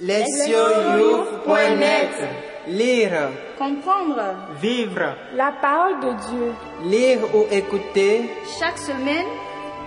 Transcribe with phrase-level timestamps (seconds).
[0.00, 2.08] Lectionyouf.net
[2.68, 4.22] Lire, Comprendre
[4.60, 6.52] vivre, La parole de Dieu.
[6.84, 9.26] lire ou écouter chaque semaine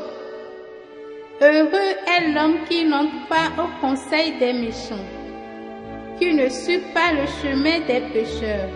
[1.40, 5.04] Heureux est l'homme qui n'entre pas au conseil des méchants,
[6.22, 8.70] qui ne suit pas le chemin des pécheurs,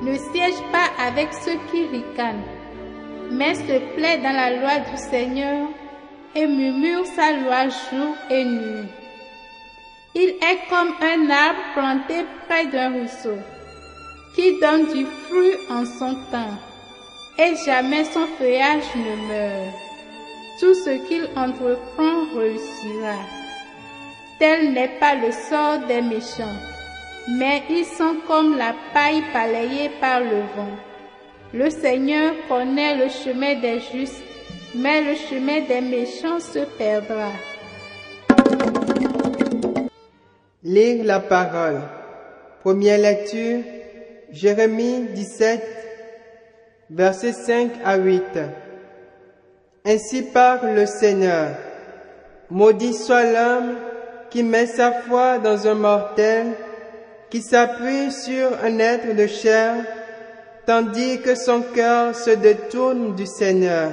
[0.00, 2.48] ne siège pas avec ceux qui ricanent,
[3.30, 5.68] mais se plaît dans la loi du Seigneur
[6.34, 8.88] et murmure sa loi jour et nuit.
[10.14, 13.36] Il est comme un arbre planté près d'un ruisseau,
[14.34, 16.56] qui donne du fruit en son temps,
[17.38, 19.74] et jamais son feuillage ne meurt.
[20.58, 23.35] Tout ce qu'il entreprend réussira.
[24.38, 26.58] Tel n'est pas le sort des méchants,
[27.38, 30.76] mais ils sont comme la paille balayée par le vent.
[31.54, 34.22] Le Seigneur connaît le chemin des justes,
[34.74, 37.30] mais le chemin des méchants se perdra.
[40.62, 41.80] Lire la parole.
[42.62, 43.60] Première lecture,
[44.32, 45.62] Jérémie 17,
[46.90, 48.22] versets 5 à 8.
[49.86, 51.56] Ainsi parle le Seigneur.
[52.50, 53.76] Maudit soit l'homme
[54.30, 56.46] qui met sa foi dans un mortel,
[57.30, 59.74] qui s'appuie sur un être de chair,
[60.66, 63.90] tandis que son cœur se détourne du Seigneur.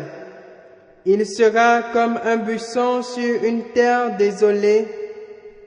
[1.06, 4.88] Il sera comme un buisson sur une terre désolée,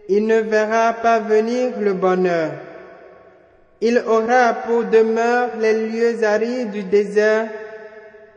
[0.08, 2.52] il ne verra pas venir le bonheur.
[3.80, 7.48] Il aura pour demeure les lieux arides du désert,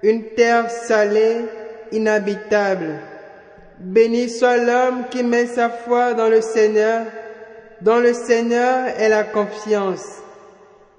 [0.03, 1.45] une terre salée,
[1.91, 2.95] inhabitable.
[3.79, 7.05] Béni soit l'homme qui met sa foi dans le Seigneur,
[7.81, 10.05] dont le Seigneur est la confiance.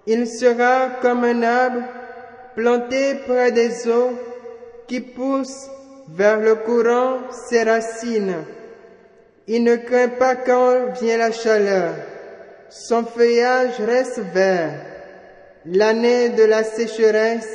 [0.07, 1.83] Il sera comme un arbre
[2.57, 4.19] planté près des eaux
[4.87, 5.69] qui pousse
[6.09, 8.45] vers le courant ses racines.
[9.47, 11.95] Il ne craint pas quand vient la chaleur.
[12.71, 14.73] Son feuillage reste vert.
[15.67, 17.49] L'année de la sécheresse,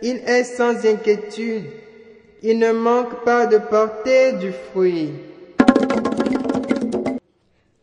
[0.00, 1.79] il est sans inquiétude.
[2.42, 5.10] Il ne manque pas de porter du fruit.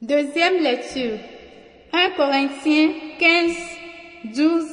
[0.02, 1.18] Deuxième lecture.
[1.94, 3.56] 1 Corinthiens 15,
[4.36, 4.66] 12,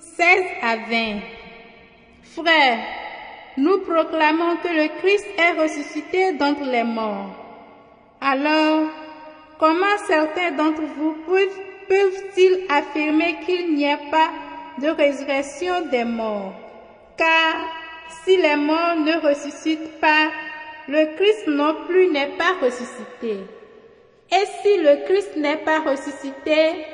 [0.00, 0.26] 16
[0.62, 1.20] à 20.
[2.22, 2.78] Frères,
[3.56, 7.34] nous proclamons que le Christ est ressuscité d'entre les morts.
[8.20, 8.88] Alors,
[9.58, 14.30] comment certains d'entre vous peuvent- peuvent-ils affirmer qu'il n'y a pas
[14.80, 16.52] de résurrection des morts?
[17.16, 17.54] Car
[18.24, 20.30] si les morts ne ressuscitent pas,
[20.88, 23.40] le Christ non plus n'est pas ressuscité.
[24.30, 26.84] Et si le Christ n'est pas ressuscité,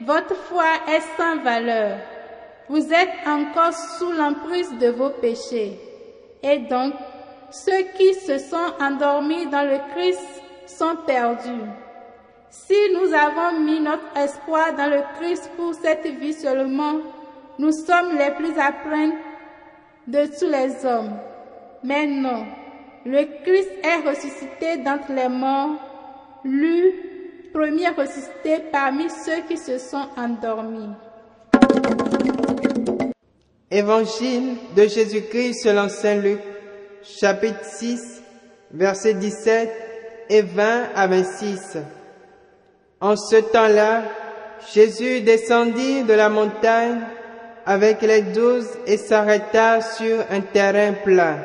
[0.00, 1.98] votre foi est sans valeur.
[2.68, 5.78] Vous êtes encore sous l'emprise de vos péchés.
[6.42, 6.94] Et donc,
[7.50, 11.68] ceux qui se sont endormis dans le Christ sont perdus.
[12.50, 17.00] Si nous avons mis notre espoir dans le Christ pour cette vie seulement,
[17.58, 18.72] nous sommes les plus à
[20.10, 21.12] de tous les hommes.
[21.84, 22.44] Mais non,
[23.06, 25.76] le Christ est ressuscité d'entre les morts,
[26.44, 26.94] lui,
[27.54, 30.90] premier ressuscité parmi ceux qui se sont endormis.
[33.70, 36.40] Évangile de Jésus-Christ selon Saint Luc,
[37.02, 38.22] chapitre 6,
[38.72, 39.70] versets 17
[40.28, 41.78] et 20 à 26.
[43.00, 44.02] En ce temps-là,
[44.74, 47.00] Jésus descendit de la montagne
[47.66, 51.36] avec les douze et s'arrêta sur un terrain plat.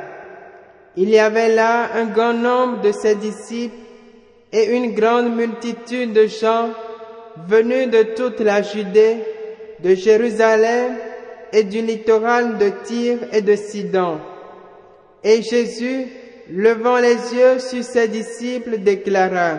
[0.97, 3.75] Il y avait là un grand nombre de ses disciples
[4.51, 6.69] et une grande multitude de gens
[7.47, 9.17] venus de toute la Judée,
[9.83, 10.93] de Jérusalem
[11.51, 14.19] et du littoral de Tyr et de Sidon.
[15.23, 16.07] Et Jésus,
[16.49, 19.57] levant les yeux sur ses disciples, déclara,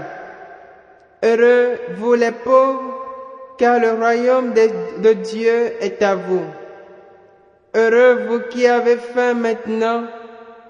[1.22, 2.95] Heureux vous les pauvres,
[3.58, 6.44] car le royaume de, Dieu est à vous.
[7.74, 10.04] Heureux vous qui avez faim maintenant,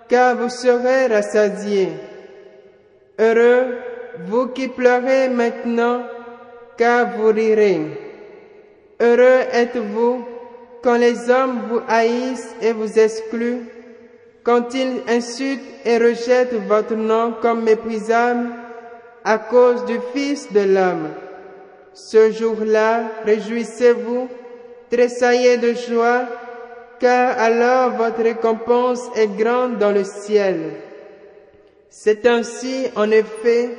[0.09, 1.93] car vous serez rassasiés.
[3.19, 3.77] Heureux
[4.27, 6.03] vous qui pleurez maintenant,
[6.77, 7.81] car vous rirez.
[9.01, 10.25] Heureux êtes-vous
[10.83, 13.65] quand les hommes vous haïssent et vous excluent,
[14.43, 18.49] quand ils insultent et rejettent votre nom comme méprisable
[19.25, 21.09] à cause du Fils de l'homme.
[21.99, 24.29] Ce jour-là, réjouissez-vous,
[24.91, 26.27] tressaillez de joie,
[27.01, 30.73] car alors votre récompense est grande dans le ciel.
[31.89, 33.71] C'est ainsi, en effet,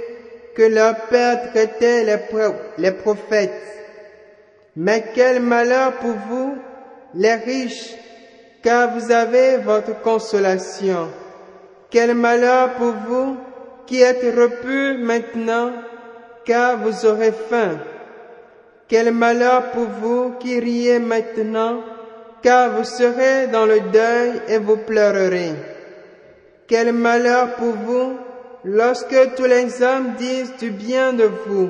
[0.55, 3.51] que leur père traitait les, pro- les prophètes.
[4.75, 6.55] Mais quel malheur pour vous,
[7.13, 7.93] les riches,
[8.63, 11.09] car vous avez votre consolation.
[11.91, 13.37] Quel malheur pour vous
[13.85, 15.71] qui êtes repus maintenant,
[16.45, 17.77] car vous aurez faim.
[18.89, 21.81] Quel malheur pour vous qui riez maintenant,
[22.41, 25.53] car vous serez dans le deuil et vous pleurerez.
[26.67, 28.13] Quel malheur pour vous
[28.63, 31.69] lorsque tous les hommes disent du bien de vous.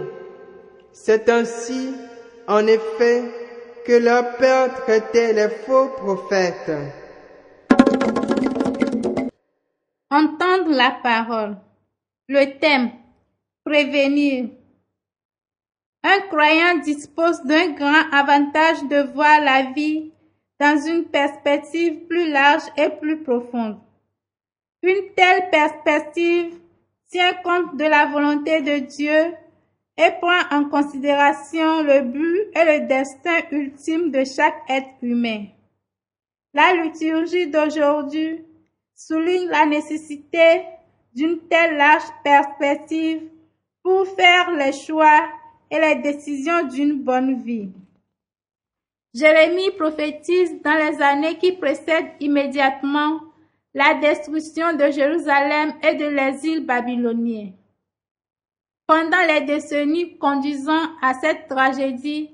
[0.92, 1.94] C'est ainsi,
[2.48, 3.24] en effet,
[3.86, 6.72] que leur père traitait les faux prophètes.
[10.12, 11.58] Entendre la parole.
[12.28, 12.92] Le thème.
[13.64, 14.57] Prévenir.
[16.10, 20.14] Un croyant dispose d'un grand avantage de voir la vie
[20.58, 23.78] dans une perspective plus large et plus profonde.
[24.84, 26.54] Une telle perspective
[27.10, 29.34] tient compte de la volonté de Dieu
[29.98, 35.48] et prend en considération le but et le destin ultime de chaque être humain.
[36.54, 38.46] La liturgie d'aujourd'hui
[38.96, 40.64] souligne la nécessité
[41.14, 43.24] d'une telle large perspective
[43.84, 45.28] pour faire les choix
[45.72, 47.70] et les décisions d'une bonne vie.
[49.14, 53.22] Jérémie prophétise dans les années qui précèdent immédiatement
[53.74, 57.52] la destruction de Jérusalem et de l'exil babylonien.
[58.88, 62.30] Pendant les décennies conduisant à cette tragédie,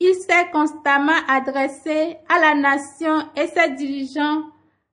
[0.00, 4.42] il s'est constamment adressé à la nation et ses dirigeants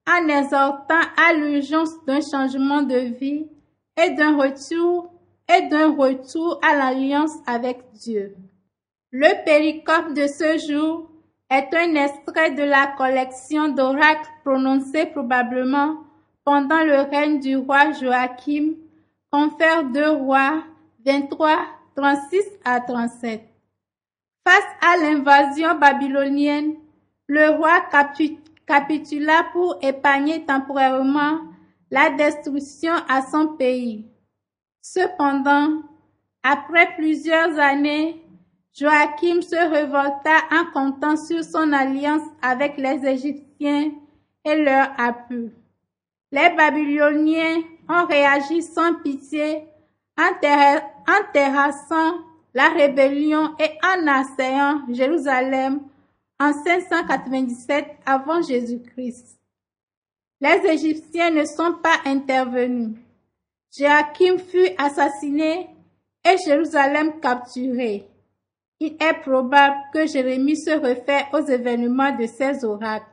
[0.08, 3.48] en exhortant à l'urgence d'un changement de vie
[4.02, 5.12] et d'un retour
[5.60, 8.36] d'un retour à l'alliance avec Dieu.
[9.12, 11.10] Le péricope de ce jour
[11.50, 15.98] est un extrait de la collection d'oracles prononcés probablement
[16.46, 18.76] pendant le règne du roi Joachim,
[19.30, 20.64] confère 2 rois
[21.06, 21.58] 23,
[21.96, 23.42] 36 à 37.
[24.48, 26.76] Face à l'invasion babylonienne,
[27.28, 27.82] le roi
[28.66, 31.40] capitula pour épargner temporairement
[31.92, 34.11] la destruction à son pays.
[34.82, 35.84] Cependant,
[36.44, 38.22] après plusieurs années,
[38.74, 43.92] Joachim se révolta en comptant sur son alliance avec les Égyptiens
[44.46, 45.52] et leur appui.
[46.32, 49.66] Les Babyloniens ont réagi sans pitié
[50.18, 52.16] en, terra- en terrassant
[52.54, 55.82] la rébellion et en assaillant Jérusalem
[56.40, 59.38] en 597 avant Jésus-Christ.
[60.40, 62.98] Les Égyptiens ne sont pas intervenus.
[63.76, 65.70] Joachim fut assassiné
[66.26, 68.06] et Jérusalem capturée.
[68.82, 73.06] Il est probable que Jérémie se réfère aux événements de ces oracles.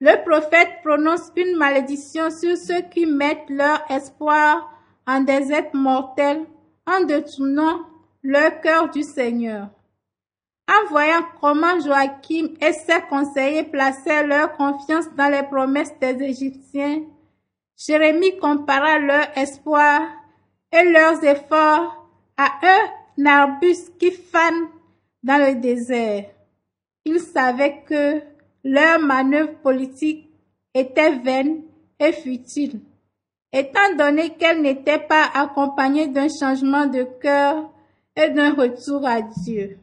[0.00, 4.72] Le prophète prononce une malédiction sur ceux qui mettent leur espoir
[5.06, 6.44] en des êtres mortels
[6.86, 7.80] en détournant
[8.22, 9.68] leur cœur du Seigneur.
[10.68, 17.02] En voyant comment Joachim et ses conseillers plaçaient leur confiance dans les promesses des Égyptiens,
[17.78, 20.02] Jérémie compara leur espoir
[20.72, 24.68] et leurs efforts à un arbuste qui fane
[25.22, 26.24] dans le désert.
[27.04, 28.20] Il savait que
[28.64, 30.28] leur manœuvre politique
[30.74, 31.62] était vaine
[32.00, 32.80] et futile,
[33.52, 37.70] étant donné qu'elle n'était pas accompagnée d'un changement de cœur
[38.16, 39.78] et d'un retour à Dieu.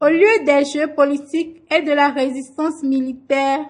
[0.00, 3.64] Au lieu des jeux politiques et de la résistance militaire,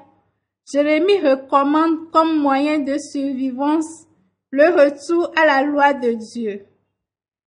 [0.71, 4.07] Jérémie recommande comme moyen de survivance
[4.51, 6.67] le retour à la loi de Dieu.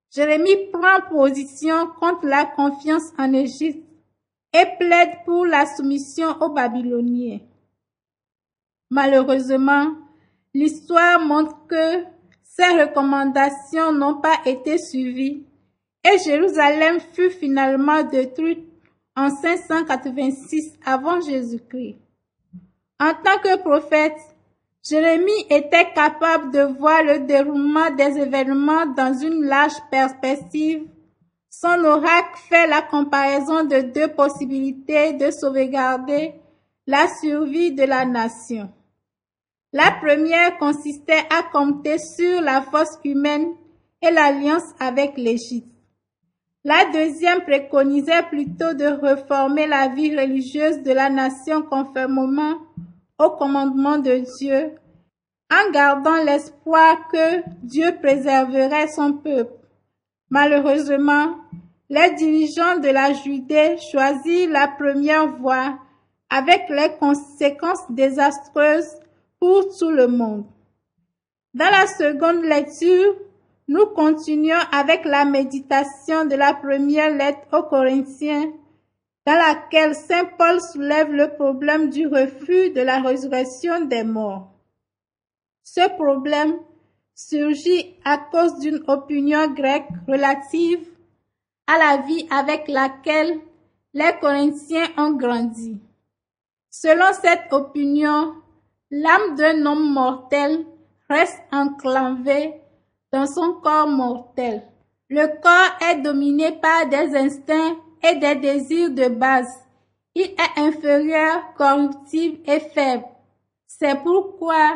[0.09, 3.85] Jérémie prend position contre la confiance en Égypte
[4.53, 7.39] et plaide pour la soumission aux Babyloniens.
[8.89, 9.91] Malheureusement,
[10.53, 12.05] l'histoire montre que
[12.41, 15.45] ces recommandations n'ont pas été suivies
[16.05, 18.65] et Jérusalem fut finalement détruite
[19.17, 21.99] en 586 avant Jésus-Christ.
[23.01, 24.18] En tant que prophète,
[24.84, 30.86] Jérémie était capable de voir le déroulement des événements dans une large perspective.
[31.50, 36.34] Son oracle fait la comparaison de deux possibilités de sauvegarder
[36.88, 38.70] la survie de la nation.
[39.72, 43.53] La première consistait à compter sur la force humaine
[44.01, 45.68] et l'alliance avec l'Égypte.
[46.65, 52.56] La deuxième préconisait plutôt de réformer la vie religieuse de la nation conformément
[53.19, 54.75] au commandement de Dieu,
[55.51, 59.53] en gardant l'espoir que Dieu préserverait son peuple.
[60.29, 61.35] Malheureusement,
[61.89, 65.77] les dirigeants de la Judée choisirent la première voie
[66.29, 68.95] avec les conséquences désastreuses
[69.39, 70.45] pour tout le monde.
[71.53, 73.15] Dans la seconde lecture,
[73.69, 78.51] Nous continuons avec la méditation de la première lettre aux Corinthiens,
[79.25, 84.51] dans laquelle Saint Paul soulève le problème du refus de la résurrection des morts.
[85.63, 86.55] Ce problème
[87.13, 90.88] surgit à cause d'une opinion grecque relative
[91.67, 93.39] à la vie avec laquelle
[93.93, 95.79] les Corinthiens ont grandi.
[96.69, 98.33] Selon cette opinion,
[98.89, 100.65] l'âme d'un homme mortel
[101.09, 102.53] reste enclavée
[103.11, 104.63] dans son corps mortel.
[105.09, 109.51] Le corps est dominé par des instincts et des désirs de base.
[110.15, 113.06] Il est inférieur, corruptible et faible.
[113.68, 114.74] C'est pourquoi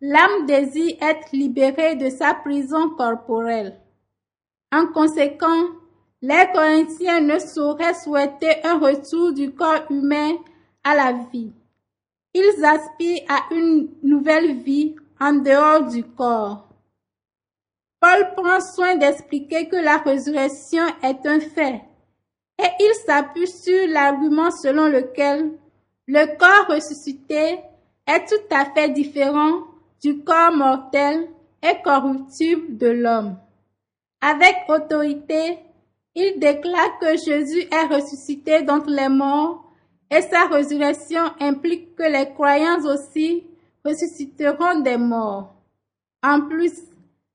[0.00, 3.80] l'âme désire être libérée de sa prison corporelle.
[4.72, 5.70] En conséquence,
[6.20, 10.36] les Corinthiens ne sauraient souhaiter un retour du corps humain
[10.82, 11.52] à la vie.
[12.34, 16.68] Ils aspirent à une nouvelle vie en dehors du corps.
[18.00, 21.82] Paul prend soin d'expliquer que la résurrection est un fait
[22.58, 25.52] et il s'appuie sur l'argument selon lequel
[26.06, 27.60] le corps ressuscité
[28.06, 29.62] est tout à fait différent
[30.02, 31.28] du corps mortel
[31.62, 33.36] et corruptible de l'homme.
[34.20, 35.58] Avec autorité,
[36.14, 39.64] il déclare que Jésus est ressuscité d'entre les morts
[40.10, 43.44] et sa résurrection implique que les croyants aussi
[43.84, 45.54] ressusciteront des morts.
[46.22, 46.72] En plus,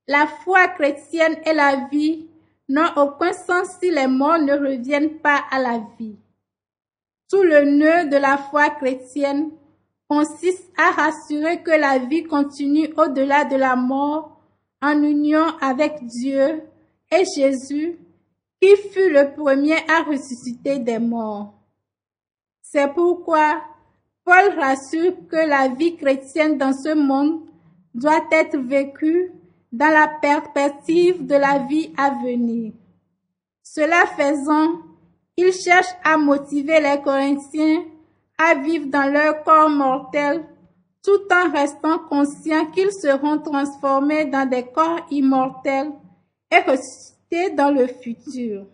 [0.07, 2.28] la foi chrétienne et la vie
[2.69, 6.15] n'ont aucun sens si les morts ne reviennent pas à la vie.
[7.29, 9.51] Tout le nœud de la foi chrétienne
[10.07, 14.39] consiste à rassurer que la vie continue au-delà de la mort
[14.81, 16.63] en union avec Dieu
[17.11, 17.97] et Jésus
[18.61, 21.53] qui fut le premier à ressusciter des morts.
[22.61, 23.63] C'est pourquoi
[24.23, 27.41] Paul rassure que la vie chrétienne dans ce monde
[27.95, 29.31] doit être vécue
[29.71, 32.73] dans la perspective de la vie à venir.
[33.61, 34.81] Cela faisant,
[35.37, 37.83] il cherche à motiver les Corinthiens
[38.37, 40.45] à vivre dans leur corps mortel
[41.03, 45.91] tout en restant conscients qu'ils seront transformés dans des corps immortels
[46.51, 48.65] et ressuscités dans le futur.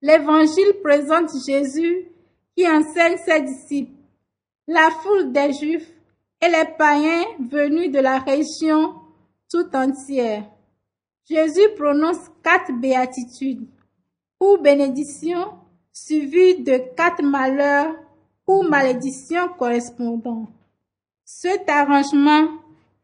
[0.00, 2.08] L'évangile présente Jésus
[2.56, 3.92] qui enseigne ses disciples.
[4.66, 5.93] La foule des Juifs
[6.44, 8.94] et les païens venus de la région
[9.50, 10.44] tout entière.
[11.28, 13.66] Jésus prononce quatre béatitudes
[14.40, 15.54] ou bénédictions
[15.92, 17.94] suivies de quatre malheurs
[18.46, 20.48] ou malédictions correspondants.
[21.24, 22.48] Cet arrangement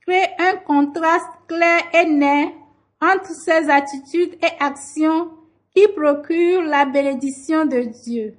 [0.06, 2.52] crée un contraste clair et net
[3.00, 5.30] entre ces attitudes et actions
[5.74, 8.34] qui procurent la bénédiction de Dieu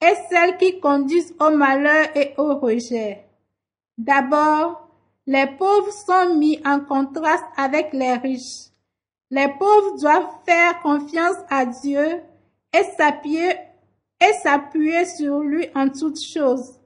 [0.00, 3.24] et celles qui conduisent au malheur et au rejet.
[4.04, 4.88] D'abord,
[5.28, 8.70] les pauvres sont mis en contraste avec les riches.
[9.30, 12.20] Les pauvres doivent faire confiance à Dieu
[12.74, 12.82] et
[14.42, 16.80] s'appuyer sur lui en toutes choses.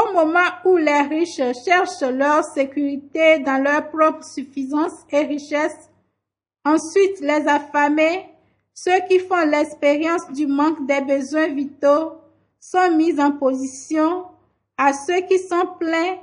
[0.00, 5.90] Au moment où les riches cherchent leur sécurité dans leur propre suffisance et richesse,
[6.64, 8.30] ensuite les affamés,
[8.72, 12.12] ceux qui font l'expérience du manque des besoins vitaux,
[12.58, 14.24] sont mis en position
[14.78, 16.16] à ceux qui sont pleins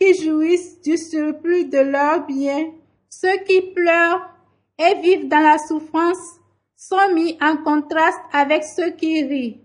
[0.00, 2.72] qui jouissent du surplus de leurs biens,
[3.10, 4.30] ceux qui pleurent
[4.78, 6.40] et vivent dans la souffrance
[6.74, 9.60] sont mis en contraste avec ceux qui rient,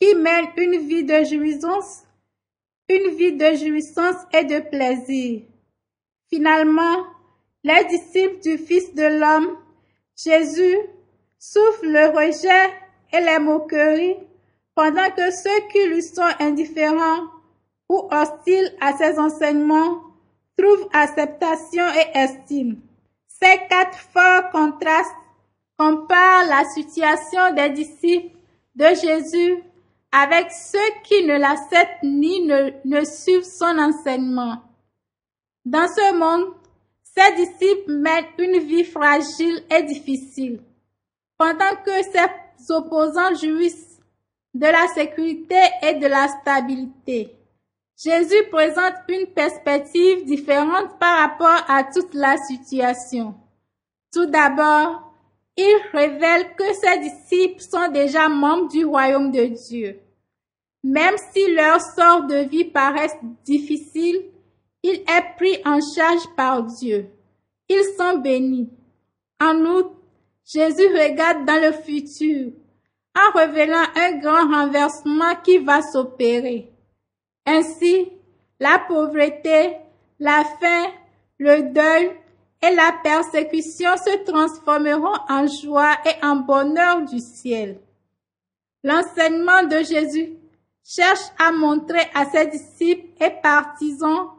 [0.00, 2.04] qui mènent une vie de jouissance,
[2.88, 5.42] une vie de jouissance et de plaisir.
[6.30, 7.04] Finalement,
[7.62, 9.58] les disciples du Fils de l'homme,
[10.16, 10.78] Jésus,
[11.38, 12.72] souffrent le rejet
[13.12, 14.16] et les moqueries,
[14.74, 17.35] pendant que ceux qui lui sont indifférents
[17.88, 20.02] ou hostile à ses enseignements
[20.58, 22.80] trouve acceptation et estime.
[23.28, 25.12] Ces quatre forts contrastes
[25.78, 28.34] comparent la situation des disciples
[28.74, 29.62] de Jésus
[30.10, 34.62] avec ceux qui ne l'acceptent ni ne, ne suivent son enseignement.
[35.64, 36.54] Dans ce monde,
[37.02, 40.60] ces disciples mènent une vie fragile et difficile,
[41.36, 44.00] pendant que ses opposants jouissent
[44.54, 47.35] de la sécurité et de la stabilité.
[47.96, 53.34] Jésus présente une perspective différente par rapport à toute la situation.
[54.12, 55.14] Tout d'abord,
[55.56, 59.98] il révèle que ses disciples sont déjà membres du royaume de Dieu.
[60.84, 64.26] Même si leur sort de vie paraît difficile,
[64.82, 67.08] il est pris en charge par Dieu.
[67.70, 68.68] Ils sont bénis.
[69.40, 69.96] En outre,
[70.44, 72.52] Jésus regarde dans le futur
[73.16, 76.75] en révélant un grand renversement qui va s'opérer.
[77.46, 78.08] Ainsi,
[78.58, 79.76] la pauvreté,
[80.18, 80.90] la faim,
[81.38, 82.10] le deuil
[82.62, 87.78] et la persécution se transformeront en joie et en bonheur du ciel.
[88.82, 90.34] L'enseignement de Jésus
[90.84, 94.30] cherche à montrer à ses disciples et partisans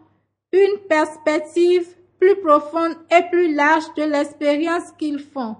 [0.52, 1.88] une perspective
[2.20, 5.56] plus profonde et plus large de l'expérience qu'ils font.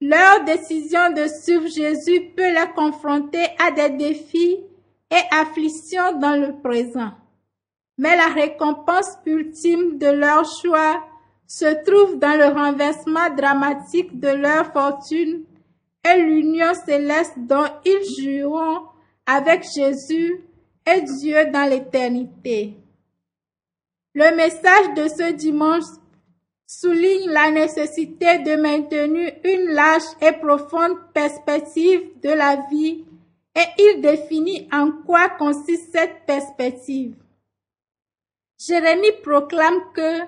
[0.00, 4.58] Leur décision de suivre Jésus peut les confronter à des défis
[5.10, 7.12] et afflictions dans le présent.
[7.96, 11.02] Mais la récompense ultime de leur choix
[11.46, 15.44] se trouve dans le renversement dramatique de leur fortune
[16.04, 18.82] et l'union céleste dont ils joueront
[19.26, 20.44] avec Jésus
[20.86, 22.76] et Dieu dans l'éternité.
[24.14, 25.84] Le message de ce dimanche
[26.66, 33.04] souligne la nécessité de maintenir une large et profonde perspective de la vie
[33.58, 37.16] et il définit en quoi consiste cette perspective.
[38.56, 40.20] Jérémie proclame que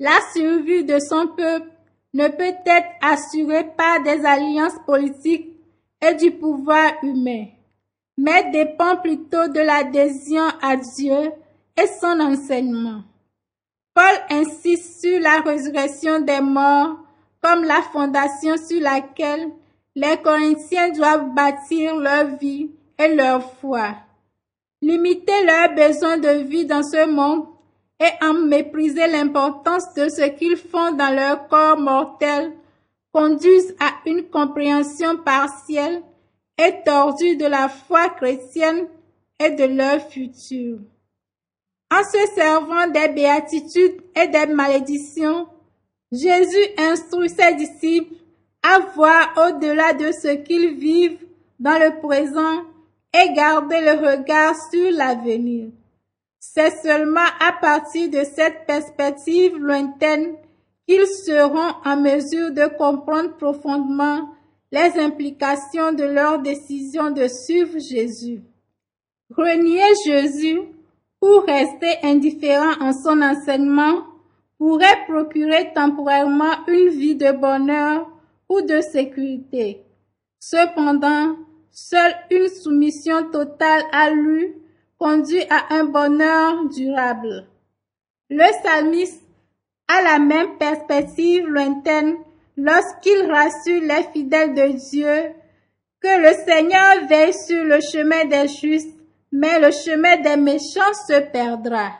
[0.00, 1.70] la survie de son peuple
[2.14, 5.48] ne peut être assurée par des alliances politiques
[6.00, 7.46] et du pouvoir humain,
[8.18, 11.32] mais dépend plutôt de l'adhésion à Dieu
[11.80, 13.02] et son enseignement.
[13.94, 16.96] Paul insiste sur la résurrection des morts
[17.40, 19.52] comme la fondation sur laquelle
[19.94, 23.94] les Corinthiens doivent bâtir leur vie et leur foi.
[24.80, 27.46] Limiter leurs besoins de vie dans ce monde
[28.00, 32.52] et en mépriser l'importance de ce qu'ils font dans leur corps mortel
[33.12, 36.02] conduisent à une compréhension partielle
[36.58, 38.88] et tordue de la foi chrétienne
[39.38, 40.78] et de leur futur.
[41.92, 45.46] En se servant des béatitudes et des malédictions,
[46.10, 48.14] Jésus instruit ses disciples
[48.62, 51.18] à voir au-delà de ce qu'ils vivent
[51.58, 52.62] dans le présent
[53.14, 55.70] et garder le regard sur l'avenir.
[56.38, 60.34] C'est seulement à partir de cette perspective lointaine
[60.86, 64.28] qu'ils seront en mesure de comprendre profondément
[64.72, 68.42] les implications de leur décision de suivre Jésus.
[69.36, 70.60] Renier Jésus
[71.22, 74.02] ou rester indifférent en son enseignement
[74.58, 78.11] pourrait procurer temporairement une vie de bonheur
[78.60, 79.84] de sécurité.
[80.38, 81.36] Cependant,
[81.70, 84.54] seule une soumission totale à lui
[84.98, 87.46] conduit à un bonheur durable.
[88.28, 89.22] Le psalmiste
[89.88, 92.16] a la même perspective lointaine
[92.56, 95.32] lorsqu'il rassure les fidèles de Dieu
[96.00, 98.98] que le Seigneur veille sur le chemin des justes
[99.32, 101.92] mais le chemin des méchants se perdra.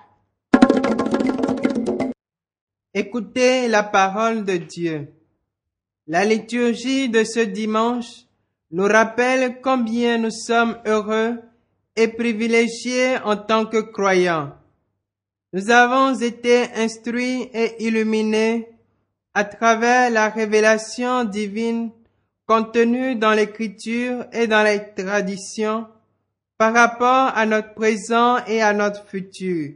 [2.92, 5.08] Écoutez la parole de Dieu.
[6.08, 8.26] La liturgie de ce dimanche
[8.72, 11.38] nous rappelle combien nous sommes heureux
[11.94, 14.52] et privilégiés en tant que croyants.
[15.52, 18.68] Nous avons été instruits et illuminés
[19.34, 21.92] à travers la révélation divine
[22.46, 25.86] contenue dans l'écriture et dans les traditions
[26.58, 29.74] par rapport à notre présent et à notre futur.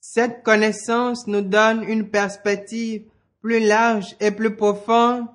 [0.00, 3.02] Cette connaissance nous donne une perspective
[3.42, 5.26] plus large et plus profonde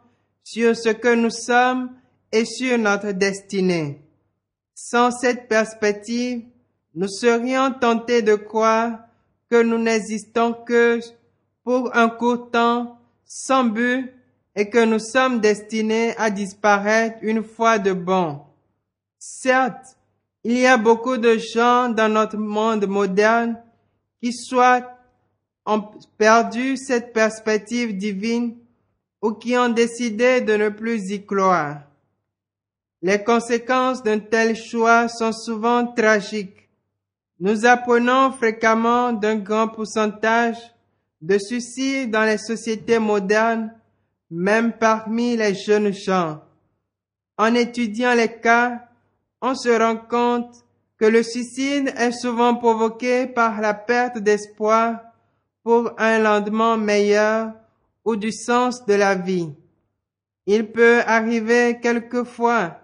[0.46, 1.90] sur ce que nous sommes
[2.32, 4.00] et sur notre destinée.
[4.76, 6.44] Sans cette perspective,
[6.94, 9.00] nous serions tentés de croire
[9.50, 11.00] que nous n'existons que
[11.64, 14.14] pour un court temps, sans but,
[14.56, 18.40] et que nous sommes destinés à disparaître une fois de bon.
[19.18, 19.98] Certes,
[20.44, 23.60] il y a beaucoup de gens dans notre monde moderne
[24.22, 24.96] qui soit
[25.66, 25.84] ont
[26.20, 28.56] perdu cette perspective divine
[29.22, 31.82] ou qui ont décidé de ne plus y croire.
[33.02, 36.70] Les conséquences d'un tel choix sont souvent tragiques.
[37.40, 40.58] Nous apprenons fréquemment d'un grand pourcentage
[41.22, 43.74] de suicides dans les sociétés modernes,
[44.32, 46.42] même parmi les jeunes gens.
[47.38, 48.88] En étudiant les cas,
[49.42, 50.64] on se rend compte
[50.98, 55.00] que le suicide est souvent provoqué par la perte d'espoir
[55.64, 57.52] pour un lendemain meilleur
[58.06, 59.52] ou du sens de la vie.
[60.46, 62.80] Il peut arriver quelquefois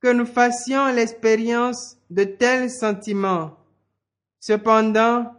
[0.00, 3.56] que nous fassions l'expérience de tels sentiments.
[4.40, 5.32] Cependant,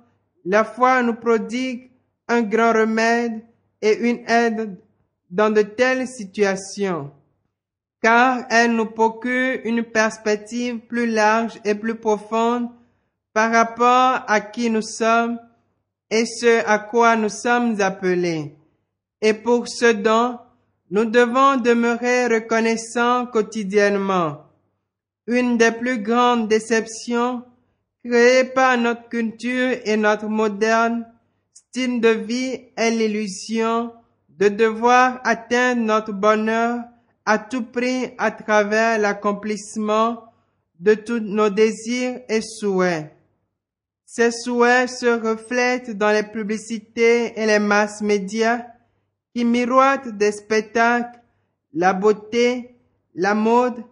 [0.45, 1.91] la foi nous prodigue
[2.27, 3.43] un grand remède
[3.81, 4.79] et une aide
[5.29, 7.11] dans de telles situations
[8.05, 12.69] car elle nous procure une perspective plus large et plus profonde
[13.33, 15.39] par rapport à qui nous sommes
[16.11, 18.53] et ce à quoi nous sommes appelés.
[19.27, 20.37] Et pour ce don,
[20.91, 24.43] nous devons demeurer reconnaissants quotidiennement.
[25.25, 27.41] Une des plus grandes déceptions
[28.03, 31.07] créées par notre culture et notre moderne
[31.55, 33.93] style de vie est l'illusion
[34.29, 36.81] de devoir atteindre notre bonheur
[37.25, 40.23] à tout prix à travers l'accomplissement
[40.79, 43.11] de tous nos désirs et souhaits.
[44.05, 48.61] Ces souhaits se reflètent dans les publicités et les masses médias
[49.35, 51.19] qui miroitent des spectacles,
[51.73, 52.77] la beauté,
[53.15, 53.83] la mode,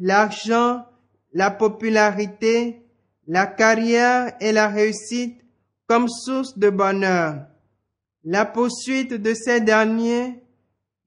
[0.00, 0.84] l'argent,
[1.32, 2.82] la popularité,
[3.28, 5.40] la carrière et la réussite
[5.86, 7.46] comme source de bonheur.
[8.24, 10.42] La poursuite de ces derniers,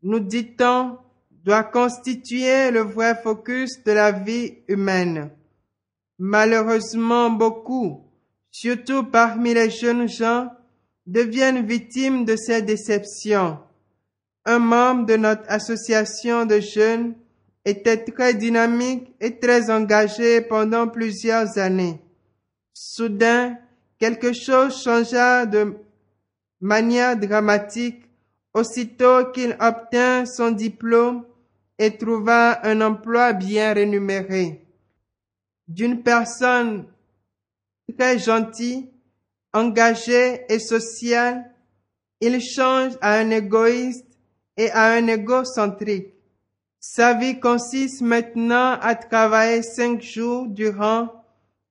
[0.01, 0.97] nous dit-on,
[1.43, 5.29] doit constituer le vrai focus de la vie humaine.
[6.17, 8.09] Malheureusement, beaucoup,
[8.49, 10.49] surtout parmi les jeunes gens,
[11.05, 13.59] deviennent victimes de ces déceptions.
[14.45, 17.15] Un membre de notre association de jeunes
[17.65, 22.01] était très dynamique et très engagé pendant plusieurs années.
[22.73, 23.57] Soudain,
[23.99, 25.75] quelque chose changea de
[26.59, 28.03] manière dramatique
[28.53, 31.25] aussitôt qu'il obtint son diplôme
[31.79, 34.65] et trouva un emploi bien rémunéré.
[35.67, 36.85] D'une personne
[37.97, 38.89] très gentille,
[39.53, 41.49] engagée et sociale,
[42.19, 44.12] il change à un égoïste
[44.57, 46.13] et à un égocentrique.
[46.79, 51.07] Sa vie consiste maintenant à travailler cinq jours durant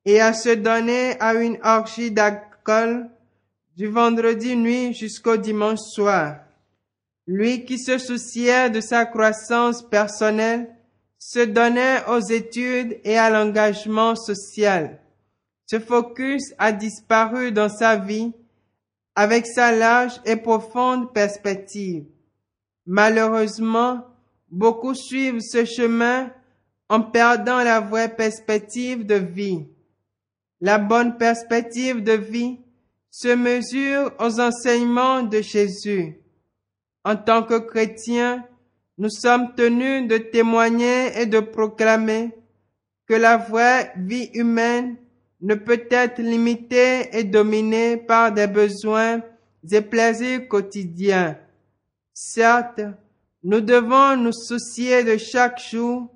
[0.04, 3.08] et à se donner à une orgie d'alcool
[3.76, 6.36] du vendredi nuit jusqu'au dimanche soir.
[7.26, 10.68] Lui qui se souciait de sa croissance personnelle
[11.18, 14.98] se donnait aux études et à l'engagement social.
[15.66, 18.32] Ce focus a disparu dans sa vie
[19.14, 22.04] avec sa large et profonde perspective.
[22.86, 24.04] Malheureusement,
[24.50, 26.30] beaucoup suivent ce chemin
[26.88, 29.66] en perdant la vraie perspective de vie.
[30.60, 32.58] La bonne perspective de vie
[33.10, 36.16] se mesure aux enseignements de Jésus.
[37.04, 38.44] En tant que chrétiens,
[38.98, 42.30] nous sommes tenus de témoigner et de proclamer
[43.06, 44.96] que la vraie vie humaine
[45.40, 49.20] ne peut être limitée et dominée par des besoins
[49.70, 51.36] et plaisirs quotidiens.
[52.14, 52.82] Certes,
[53.42, 56.08] nous devons nous soucier de chaque jour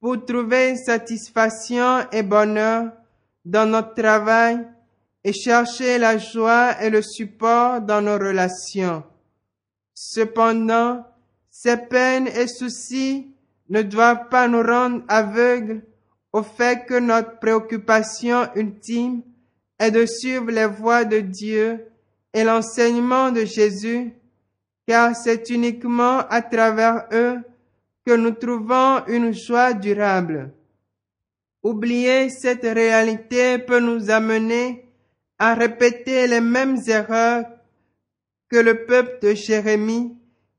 [0.00, 2.92] pour trouver satisfaction et bonheur
[3.44, 4.66] dans notre travail
[5.22, 9.02] et chercher la joie et le support dans nos relations.
[9.94, 11.04] Cependant,
[11.50, 13.28] ces peines et soucis
[13.68, 15.82] ne doivent pas nous rendre aveugles
[16.32, 19.22] au fait que notre préoccupation ultime
[19.78, 21.86] est de suivre les voies de Dieu
[22.32, 24.12] et l'enseignement de Jésus,
[24.86, 27.38] car c'est uniquement à travers eux
[28.06, 30.52] que nous trouvons une joie durable.
[31.62, 34.84] Oublier cette réalité peut nous amener
[35.38, 37.44] à répéter les mêmes erreurs
[38.50, 40.16] que le peuple de Jérémie,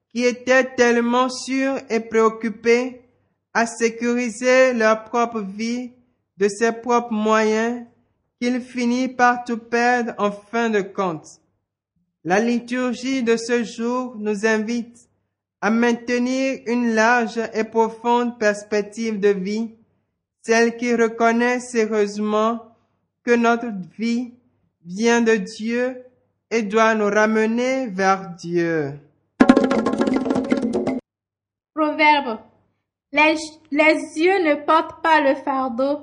[0.10, 3.02] qui était tellement sûr et préoccupé
[3.54, 5.92] à sécuriser leur propre vie
[6.38, 7.86] de ses propres moyens
[8.42, 11.40] qu'il finit par tout perdre en fin de compte.
[12.28, 15.08] La liturgie de ce jour nous invite
[15.62, 19.76] à maintenir une large et profonde perspective de vie,
[20.42, 22.62] celle qui reconnaît sérieusement
[23.24, 24.34] que notre vie
[24.84, 26.04] vient de Dieu
[26.50, 29.00] et doit nous ramener vers Dieu.
[31.76, 32.40] Proverbe.
[33.12, 33.36] Les,
[33.70, 36.00] les yeux ne portent pas le fardeau,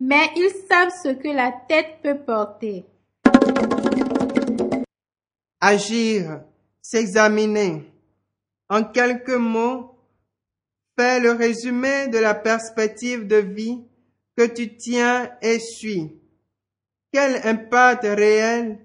[0.00, 2.84] mais ils savent ce que la tête peut porter.
[5.64, 6.40] Agir,
[6.80, 7.88] s'examiner.
[8.68, 9.96] En quelques mots,
[10.98, 13.80] fais le résumé de la perspective de vie
[14.36, 16.20] que tu tiens et suis.
[17.12, 18.80] Quel impact réel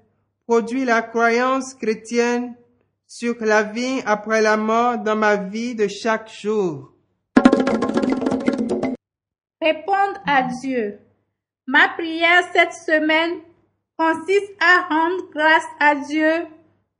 [0.46, 2.56] produit la croyance chrétienne
[3.08, 6.94] sur la vie après la mort dans ma vie de chaque jour?
[9.60, 11.00] Répondre à Dieu.
[11.66, 13.40] Ma prière cette semaine
[13.98, 16.46] consiste à rendre grâce à Dieu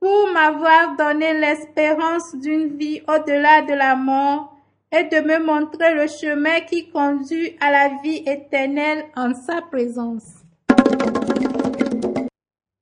[0.00, 4.56] pour m'avoir donné l'espérance d'une vie au-delà de la mort
[4.92, 10.34] et de me montrer le chemin qui conduit à la vie éternelle en sa présence.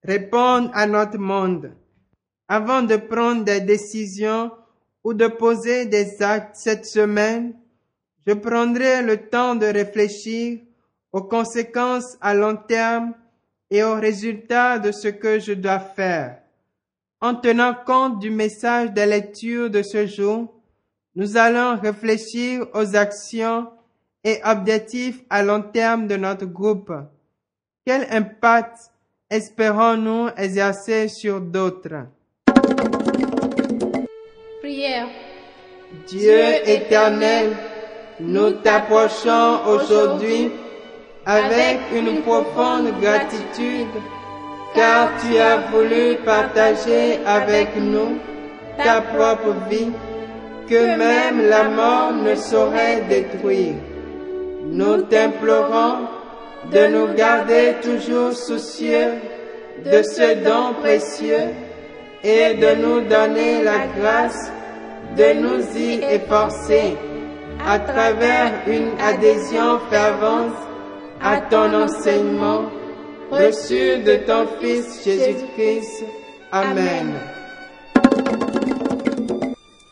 [0.05, 1.73] Répondre à notre monde.
[2.49, 4.53] Avant de prendre des décisions
[5.03, 7.55] ou de poser des actes cette semaine,
[8.25, 10.61] je prendrai le temps de réfléchir
[11.13, 13.15] aux conséquences à long terme
[13.71, 16.39] et aux résultats de ce que je dois faire.
[17.23, 20.53] En tenant compte du message de lecture de ce jour,
[21.15, 23.69] nous allons réfléchir aux actions
[24.23, 26.93] et objectifs à long terme de notre groupe.
[27.87, 28.91] Quel impact
[29.31, 32.07] espérons-nous exercer sur d'autres?
[34.61, 35.09] Prière.
[36.07, 37.57] Dieu éternel,
[38.21, 40.51] nous t'approchons aujourd'hui
[41.25, 43.89] avec une profonde gratitude,
[44.75, 48.19] car tu as voulu partager avec nous
[48.77, 49.93] ta propre vie,
[50.69, 53.75] que même la mort ne saurait détruire.
[54.67, 56.09] Nous t'implorons
[56.73, 59.13] de nous garder toujours soucieux
[59.85, 61.55] de ce don précieux
[62.25, 64.51] et de nous donner la grâce
[65.17, 66.97] de nous y efforcer
[67.67, 70.55] à travers une adhésion fervente
[71.23, 72.63] à ton enseignement
[73.31, 76.05] reçu de ton Fils Jésus-Christ.
[76.53, 77.15] Amen.